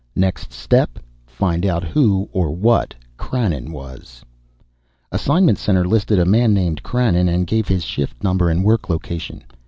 [0.15, 0.97] Next step,
[1.27, 4.25] find out who or what Krannon was.
[5.11, 9.43] Assignment center listed a man named Krannon, and gave his shift number and work location.